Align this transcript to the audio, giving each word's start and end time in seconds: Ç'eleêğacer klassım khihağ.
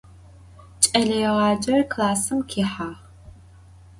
Ç'eleêğacer 0.81 1.79
klassım 1.91 2.39
khihağ. 2.49 2.89